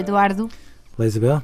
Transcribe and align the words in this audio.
Eduardo. 0.00 0.48
Olá, 0.96 1.06
Isabel. 1.06 1.42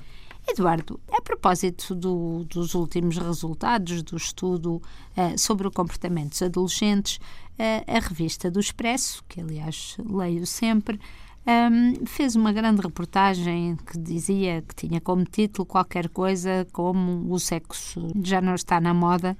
Eduardo, 0.48 0.98
a 1.12 1.20
propósito 1.20 1.94
do, 1.94 2.44
dos 2.44 2.74
últimos 2.74 3.18
resultados 3.18 4.02
do 4.02 4.16
estudo 4.16 4.76
uh, 4.76 5.38
sobre 5.38 5.68
o 5.68 5.70
comportamento 5.70 6.30
dos 6.30 6.42
adolescentes, 6.42 7.16
uh, 7.16 7.84
a 7.86 7.98
revista 7.98 8.50
do 8.50 8.58
Expresso, 8.58 9.22
que 9.28 9.42
aliás 9.42 9.98
leio 10.08 10.46
sempre, 10.46 10.98
um, 11.46 12.06
fez 12.06 12.34
uma 12.34 12.50
grande 12.50 12.80
reportagem 12.80 13.76
que 13.76 13.98
dizia 13.98 14.62
que 14.62 14.74
tinha 14.74 15.02
como 15.02 15.24
título 15.24 15.66
qualquer 15.66 16.08
coisa 16.08 16.66
como 16.72 17.30
o 17.30 17.38
sexo 17.38 18.10
já 18.24 18.40
não 18.40 18.54
está 18.54 18.80
na 18.80 18.94
moda 18.94 19.36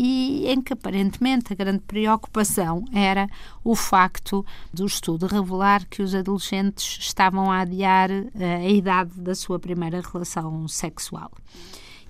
e 0.00 0.46
em 0.46 0.62
que 0.62 0.72
aparentemente 0.72 1.52
a 1.52 1.56
grande 1.56 1.80
preocupação 1.80 2.84
era 2.92 3.28
o 3.64 3.74
facto 3.74 4.46
do 4.72 4.86
estudo 4.86 5.26
revelar 5.26 5.84
que 5.88 6.02
os 6.02 6.14
adolescentes 6.14 6.98
estavam 7.00 7.50
a 7.50 7.62
adiar 7.62 8.08
eh, 8.08 8.26
a 8.38 8.68
idade 8.68 9.20
da 9.20 9.34
sua 9.34 9.58
primeira 9.58 10.00
relação 10.00 10.68
sexual. 10.68 11.32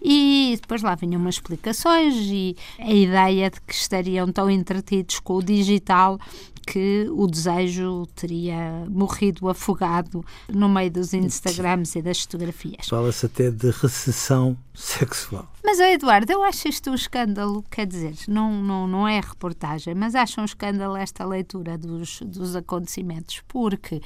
E 0.03 0.59
depois 0.61 0.83
lá 0.83 0.95
vinham 0.97 1.19
umas 1.19 1.37
explicações 1.37 2.15
e 2.15 2.55
a 2.79 2.93
ideia 2.93 3.51
de 3.51 3.59
que 3.63 3.73
estariam 3.73 4.31
tão 4.31 4.51
entretidos 4.51 5.19
com 5.21 5.37
o 5.37 5.43
digital 5.43 6.21
que 6.67 7.07
o 7.11 7.27
desejo 7.27 8.07
teria 8.15 8.85
morrido 8.91 9.49
afogado 9.49 10.23
no 10.47 10.69
meio 10.69 10.91
dos 10.91 11.15
Instagrams 11.15 11.97
e 11.97 12.03
das 12.03 12.21
fotografias. 12.21 12.87
Fala-se 12.87 13.25
até 13.25 13.51
de 13.51 13.71
recessão 13.71 14.55
sexual. 14.79 15.51
Mas, 15.65 15.81
Eduardo, 15.81 16.33
eu 16.33 16.43
acho 16.43 16.69
isto 16.69 16.91
um 16.91 16.95
escândalo, 16.95 17.65
quer 17.69 17.87
dizer, 17.87 18.15
não, 18.29 18.63
não, 18.63 18.87
não 18.87 19.09
é 19.09 19.21
reportagem, 19.21 19.95
mas 19.95 20.15
acho 20.15 20.41
um 20.41 20.45
escândalo 20.45 20.97
esta 20.97 21.27
leitura 21.27 21.77
dos, 21.77 22.21
dos 22.23 22.55
acontecimentos, 22.55 23.43
porque 23.49 24.01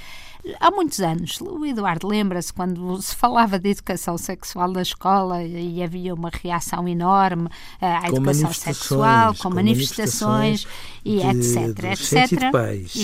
há 0.58 0.70
muitos 0.70 1.00
anos, 1.00 1.40
o 1.40 1.64
Eduardo 1.66 2.08
lembra-se 2.08 2.52
quando 2.52 3.00
se 3.02 3.14
falava 3.14 3.58
de 3.58 3.68
educação 3.68 4.16
sexual 4.16 4.72
na 4.72 4.82
escola 4.82 5.42
e 5.44 5.82
havia 5.82 6.14
uma 6.14 6.30
reação 6.30 6.88
enorme 6.88 7.48
à 7.80 8.08
com 8.08 8.16
educação 8.16 8.52
sexual, 8.52 9.34
com, 9.34 9.42
com 9.42 9.50
manifestações, 9.54 10.64
manifestações 10.64 10.66
e 11.04 11.18
de, 11.20 11.58
etc, 11.58 12.32
etc. 12.32 12.50
Pais 12.50 12.94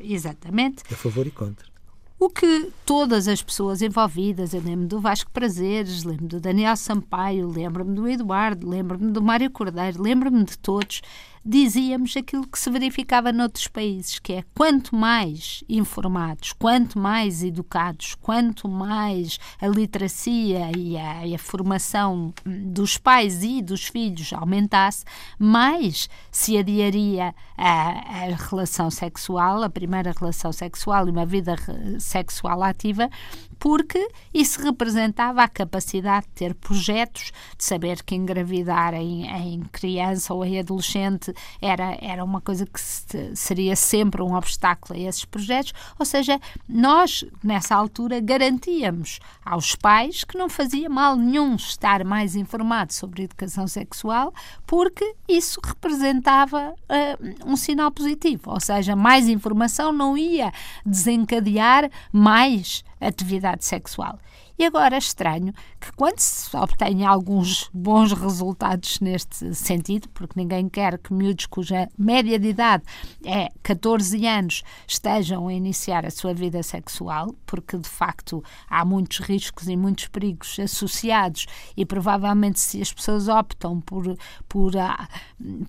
e, 0.00 0.14
exatamente. 0.14 0.84
A 0.90 0.96
favor 0.96 1.26
e 1.26 1.30
contra. 1.30 1.75
O 2.18 2.30
que 2.30 2.72
todas 2.86 3.28
as 3.28 3.42
pessoas 3.42 3.82
envolvidas, 3.82 4.54
eu 4.54 4.62
lembro 4.62 4.86
do 4.86 4.98
Vasco 4.98 5.30
Prazeres, 5.30 6.02
lembro 6.02 6.26
do 6.26 6.40
Daniel 6.40 6.74
Sampaio, 6.74 7.46
lembro-me 7.46 7.94
do 7.94 8.08
Eduardo, 8.08 8.66
lembro-me 8.66 9.12
do 9.12 9.20
Mário 9.20 9.50
Cordeiro, 9.50 10.02
lembro-me 10.02 10.42
de 10.42 10.56
todos, 10.58 11.02
dizíamos 11.46 12.16
aquilo 12.16 12.44
que 12.44 12.58
se 12.58 12.68
verificava 12.68 13.32
noutros 13.32 13.68
países, 13.68 14.18
que 14.18 14.32
é 14.32 14.44
quanto 14.52 14.96
mais 14.96 15.62
informados, 15.68 16.52
quanto 16.52 16.98
mais 16.98 17.44
educados, 17.44 18.16
quanto 18.16 18.68
mais 18.68 19.38
a 19.60 19.68
literacia 19.68 20.72
e 20.76 20.96
a, 20.96 21.24
e 21.24 21.34
a 21.36 21.38
formação 21.38 22.34
dos 22.44 22.98
pais 22.98 23.44
e 23.44 23.62
dos 23.62 23.84
filhos 23.84 24.32
aumentasse, 24.32 25.04
mais 25.38 26.08
se 26.32 26.58
adiaria 26.58 27.32
a, 27.56 27.90
a 27.90 28.48
relação 28.50 28.90
sexual, 28.90 29.62
a 29.62 29.70
primeira 29.70 30.12
relação 30.18 30.52
sexual 30.52 31.06
e 31.06 31.12
uma 31.12 31.24
vida 31.24 31.54
sexual 32.00 32.60
ativa, 32.64 33.08
porque 33.56 34.08
isso 34.34 34.60
representava 34.62 35.44
a 35.44 35.48
capacidade 35.48 36.26
de 36.26 36.32
ter 36.32 36.54
projetos, 36.54 37.30
de 37.56 37.64
saber 37.64 38.02
que 38.02 38.16
engravidar 38.16 38.94
em, 38.94 39.26
em 39.26 39.60
criança 39.70 40.34
ou 40.34 40.44
em 40.44 40.58
adolescente 40.58 41.35
era, 41.60 41.96
era 42.00 42.24
uma 42.24 42.40
coisa 42.40 42.66
que 42.66 42.80
se, 42.80 43.34
seria 43.34 43.76
sempre 43.76 44.22
um 44.22 44.34
obstáculo 44.34 44.98
a 44.98 45.02
esses 45.02 45.24
projetos, 45.24 45.72
ou 45.98 46.04
seja, 46.06 46.40
nós, 46.68 47.24
nessa 47.42 47.74
altura, 47.74 48.20
garantíamos 48.20 49.18
aos 49.44 49.74
pais 49.76 50.24
que 50.24 50.36
não 50.36 50.48
fazia 50.48 50.88
mal 50.88 51.16
nenhum 51.16 51.54
estar 51.56 52.04
mais 52.04 52.34
informados 52.34 52.96
sobre 52.96 53.24
educação 53.24 53.66
sexual, 53.66 54.32
porque 54.66 55.14
isso 55.28 55.60
representava 55.64 56.72
uh, 56.72 57.50
um 57.50 57.56
sinal 57.56 57.90
positivo, 57.90 58.50
ou 58.50 58.60
seja, 58.60 58.96
mais 58.96 59.28
informação 59.28 59.92
não 59.92 60.16
ia 60.16 60.52
desencadear 60.84 61.90
mais 62.12 62.84
atividade 63.00 63.64
sexual. 63.64 64.18
E 64.58 64.64
agora 64.64 64.94
é 64.94 64.98
estranho 64.98 65.52
que 65.78 65.92
quando 65.92 66.18
se 66.18 66.56
obtém 66.56 67.04
alguns 67.04 67.68
bons 67.74 68.12
resultados 68.12 69.00
neste 69.00 69.54
sentido, 69.54 70.08
porque 70.14 70.40
ninguém 70.40 70.66
quer 70.66 70.98
que 70.98 71.12
miúdos 71.12 71.44
cuja 71.44 71.90
média 71.98 72.38
de 72.38 72.48
idade 72.48 72.82
é 73.22 73.48
14 73.62 74.26
anos 74.26 74.62
estejam 74.88 75.48
a 75.48 75.52
iniciar 75.52 76.06
a 76.06 76.10
sua 76.10 76.32
vida 76.32 76.62
sexual, 76.62 77.34
porque 77.44 77.76
de 77.76 77.88
facto 77.88 78.42
há 78.66 78.82
muitos 78.82 79.18
riscos 79.18 79.68
e 79.68 79.76
muitos 79.76 80.08
perigos 80.08 80.58
associados 80.58 81.46
e 81.76 81.84
provavelmente 81.84 82.58
se 82.58 82.80
as 82.80 82.92
pessoas 82.92 83.28
optam 83.28 83.82
por, 83.82 84.16
por, 84.48 84.74
ah, 84.78 85.06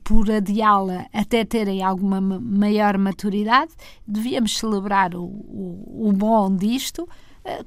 por 0.01 0.31
adiá-la 0.31 1.07
até 1.11 1.43
terem 1.43 1.83
alguma 1.83 2.21
maior 2.21 2.97
maturidade, 2.97 3.71
devíamos 4.07 4.57
celebrar 4.57 5.13
o, 5.13 5.23
o, 5.23 6.07
o 6.07 6.13
bom 6.13 6.55
disto 6.55 7.07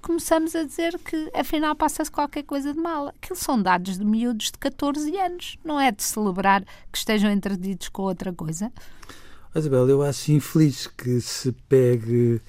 começamos 0.03 0.55
a 0.55 0.65
dizer 0.65 0.99
que 0.99 1.31
afinal 1.35 1.75
passa-se 1.75 2.11
qualquer 2.11 2.43
coisa 2.43 2.73
de 2.73 2.79
mal. 2.79 3.09
Aquilo 3.09 3.37
são 3.37 3.61
dados 3.61 3.99
de 3.99 4.05
miúdos 4.05 4.47
de 4.47 4.59
14 4.59 5.17
anos, 5.17 5.59
não 5.65 5.81
é 5.81 5.91
de 5.91 6.03
celebrar 6.03 6.65
que 6.93 6.99
estejam 6.99 7.31
entretidos 7.31 7.89
com 7.89 8.03
outra 8.03 8.33
coisa. 8.33 8.73
Isabel, 9.55 9.89
eu 9.89 10.03
acho 10.03 10.33
infeliz 10.33 10.87
que 10.87 11.21
se 11.21 11.53
pegue 11.69 12.41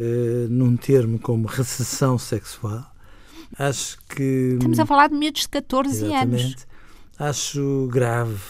uh, 0.00 0.48
num 0.50 0.76
termo 0.76 1.18
como 1.18 1.46
recessão 1.46 2.18
sexual. 2.18 2.84
Acho 3.58 3.98
que. 4.08 4.54
Estamos 4.54 4.80
a 4.80 4.86
falar 4.86 5.08
de 5.08 5.14
miúdos 5.14 5.42
de 5.42 5.48
14 5.48 6.04
exatamente, 6.04 6.44
anos. 6.44 6.66
Acho 7.18 7.88
grave 7.90 8.42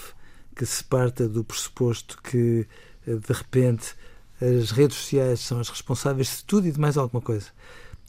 que 0.56 0.64
se 0.64 0.82
parta 0.82 1.28
do 1.28 1.44
pressuposto 1.44 2.18
que, 2.22 2.66
eh, 3.06 3.14
de 3.14 3.32
repente, 3.32 3.94
as 4.40 4.70
redes 4.70 4.96
sociais 4.96 5.40
são 5.40 5.60
as 5.60 5.68
responsáveis 5.68 6.38
de 6.38 6.44
tudo 6.44 6.66
e 6.66 6.72
de 6.72 6.80
mais 6.80 6.96
alguma 6.96 7.20
coisa 7.20 7.52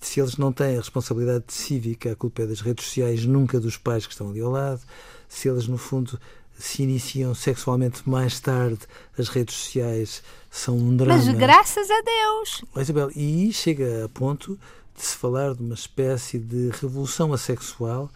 se 0.02 0.20
eles 0.20 0.38
não 0.38 0.52
têm 0.52 0.76
a 0.76 0.80
responsabilidade 0.80 1.46
cívica, 1.50 2.12
a 2.12 2.16
culpa 2.16 2.44
é 2.44 2.48
das 2.48 2.62
redes 2.62 2.86
sociais, 2.86 3.26
nunca 3.26 3.60
dos 3.60 3.78
pais 3.78 4.06
que 4.06 4.14
estão 4.14 4.30
ali 4.30 4.42
ao 4.42 4.52
lado. 4.52 4.82
Se 5.28 5.50
eles, 5.50 5.68
no 5.68 5.78
fundo, 5.78 6.20
se 6.58 6.84
iniciam 6.84 7.34
sexualmente 7.34 8.08
mais 8.08 8.40
tarde, 8.40 8.80
as 9.18 9.28
redes 9.30 9.56
sociais 9.56 10.24
são 10.50 10.78
um 10.78 10.96
drama. 10.96 11.16
Mas 11.16 11.28
graças 11.36 11.90
a 11.90 12.02
Deus! 12.02 12.64
Isabel, 12.78 13.12
e 13.16 13.52
chega 13.54 14.06
a 14.06 14.10
ponto 14.10 14.60
de 14.96 15.04
se 15.04 15.16
falar 15.16 15.54
de 15.54 15.62
uma 15.62 15.76
espécie 15.76 16.40
de 16.40 16.70
revolução 16.82 17.34
assexual, 17.34 18.10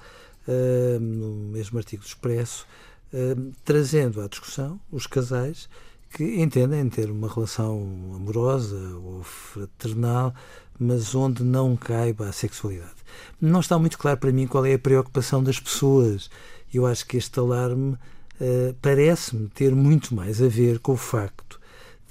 uh, 0.47 0.99
no 0.99 1.51
mesmo 1.51 1.77
artigo 1.77 2.03
do 2.03 2.07
Expresso, 2.07 2.65
uh, 3.13 3.51
trazendo 3.63 4.21
à 4.21 4.27
discussão 4.27 4.79
os 4.91 5.05
casais 5.05 5.69
que 6.13 6.41
entendem 6.41 6.89
ter 6.89 7.09
uma 7.09 7.31
relação 7.31 8.13
amorosa 8.15 8.77
ou 8.97 9.23
fraternal 9.23 10.33
mas 10.81 11.13
onde 11.13 11.43
não 11.43 11.75
caiba 11.75 12.27
a 12.27 12.31
sexualidade. 12.31 12.95
Não 13.39 13.59
está 13.59 13.77
muito 13.77 13.99
claro 13.99 14.17
para 14.17 14.31
mim 14.31 14.47
qual 14.47 14.65
é 14.65 14.73
a 14.73 14.79
preocupação 14.79 15.43
das 15.43 15.59
pessoas. 15.59 16.27
Eu 16.73 16.87
acho 16.87 17.05
que 17.05 17.17
este 17.17 17.39
alarme 17.39 17.93
uh, 17.93 18.75
parece-me 18.81 19.47
ter 19.49 19.75
muito 19.75 20.15
mais 20.15 20.41
a 20.41 20.47
ver 20.47 20.79
com 20.79 20.93
o 20.93 20.97
facto 20.97 21.59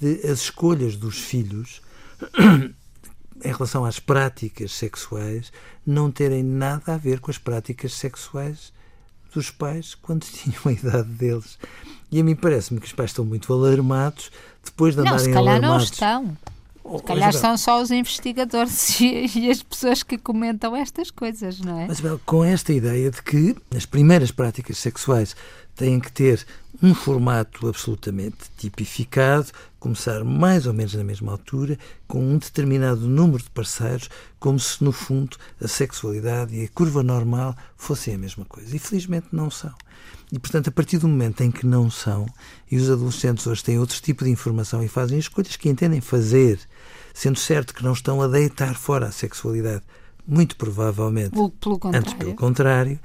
de 0.01 0.25
as 0.25 0.43
escolhas 0.43 0.95
dos 0.95 1.19
filhos 1.19 1.83
em 3.45 3.53
relação 3.53 3.85
às 3.85 3.99
práticas 3.99 4.71
sexuais 4.71 5.53
não 5.85 6.09
terem 6.09 6.45
nada 6.45 6.95
a 6.95 6.97
ver 6.97 7.19
com 7.19 7.31
as 7.31 7.39
práticas 7.39 7.95
sexuais 7.95 8.73
dos 9.35 9.51
pais 9.51 9.97
quando 9.97 10.23
tinham 10.31 10.61
a 10.67 10.73
idade 10.73 11.09
deles. 11.09 11.59
E 12.13 12.21
a 12.21 12.25
mim 12.25 12.37
parece-me 12.37 12.79
que 12.79 12.87
os 12.87 12.93
pais 12.93 13.11
estão 13.11 13.25
muito 13.25 13.53
alarmados 13.53 14.31
depois 14.65 14.95
de 14.95 15.01
andarem 15.01 15.19
não, 15.19 15.25
se 15.25 15.33
calhar 15.33 15.57
alarmados. 15.57 15.91
Não 15.91 15.93
estão. 15.93 16.60
Se 16.99 17.05
calhar 17.05 17.33
são 17.33 17.57
só 17.57 17.81
os 17.81 17.91
investigadores 17.91 18.99
e, 19.01 19.51
as 19.51 19.63
pessoas 19.63 20.03
que 20.03 20.19
comentam 20.19 20.75
estas 20.75 21.11
coisas, 21.11 21.61
não 21.61 21.79
é? 21.79 21.87
Mas 21.87 22.01
com 22.25 22.45
esta 22.45 22.73
ideia 22.73 23.11
de 23.11 23.23
que 23.23 23.57
as 23.75 23.87
primeiras 23.87 24.31
práticas 24.31 24.79
sexuais 24.79 25.35
têm 25.75 26.01
que 26.01 26.11
ter 26.13 26.47
um 26.83 26.95
formato 26.95 27.69
absolutamente 27.69 28.37
tipificado, 28.57 29.49
começar 29.79 30.25
mais 30.25 30.67
ou 30.67 30.73
menos 30.73 30.95
na 30.95 31.05
mesma 31.05 31.33
altura, 31.33 31.79
com 32.07 32.23
um 32.23 32.39
determinado 32.39 33.07
número 33.07 33.43
de 33.43 33.51
parceiros, 33.51 34.09
como 34.39 34.59
se 34.59 34.83
no 34.83 34.93
fundo 34.93 35.37
a 35.63 35.69
sexualidade 35.69 36.55
e 36.55 36.65
a 36.65 36.69
curva 36.69 37.03
normal 37.03 37.57
fossem 37.77 38.15
a 38.15 38.19
mesma 38.19 38.45
coisa. 38.45 38.75
E 38.75 38.79
felizmente 38.79 39.29
não 39.33 39.51
são. 39.51 39.75
E 40.33 40.39
portanto, 40.39 40.69
a 40.69 40.73
partir 40.73 40.99
do 40.99 41.09
momento 41.09 41.43
em 41.43 41.51
que 41.51 41.67
não 41.67 41.91
são, 41.91 42.27
e 42.71 42.77
os 42.77 42.89
adolescentes 42.89 43.47
hoje 43.47 43.65
têm 43.65 43.79
outro 43.79 44.01
tipo 44.01 44.25
de 44.25 44.31
informação 44.31 44.83
e 44.83 44.89
fazem 44.89 45.19
escolhas 45.19 45.57
que 45.57 45.69
entendem 45.69 46.01
fazer, 46.01 46.59
sendo 47.13 47.39
certo 47.39 47.75
que 47.75 47.83
não 47.83 47.93
estão 47.93 48.23
a 48.23 48.29
deitar 48.29 48.75
fora 48.75 49.07
a 49.07 49.13
sexualidade, 49.13 49.83
muito 50.27 50.57
provavelmente, 50.57 51.31
pelo 51.31 51.81
antes 51.93 52.15
pelo 52.15 52.35
contrário, 52.35 52.99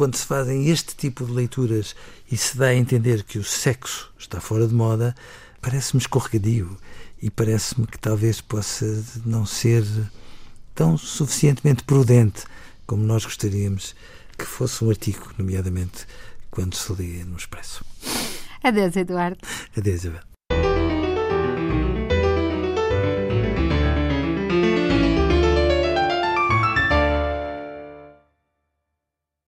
quando 0.00 0.16
se 0.16 0.24
fazem 0.24 0.70
este 0.70 0.96
tipo 0.96 1.26
de 1.26 1.32
leituras 1.32 1.94
e 2.32 2.34
se 2.34 2.56
dá 2.56 2.68
a 2.68 2.74
entender 2.74 3.22
que 3.22 3.38
o 3.38 3.44
sexo 3.44 4.10
está 4.18 4.40
fora 4.40 4.66
de 4.66 4.72
moda, 4.72 5.14
parece-me 5.60 6.00
escorregadio 6.00 6.74
e 7.20 7.28
parece-me 7.28 7.86
que 7.86 7.98
talvez 7.98 8.40
possa 8.40 8.86
não 9.26 9.44
ser 9.44 9.84
tão 10.74 10.96
suficientemente 10.96 11.84
prudente 11.84 12.44
como 12.86 13.02
nós 13.02 13.26
gostaríamos 13.26 13.94
que 14.38 14.46
fosse 14.46 14.82
um 14.82 14.88
artigo, 14.88 15.34
nomeadamente 15.36 16.06
quando 16.50 16.74
se 16.76 16.90
lê 16.94 17.22
no 17.22 17.36
Expresso. 17.36 17.84
Adeus, 18.64 18.96
Eduardo. 18.96 19.46
Adeus, 19.76 19.96
Isabel. 19.96 20.29